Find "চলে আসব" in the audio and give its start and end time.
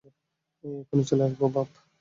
1.09-1.41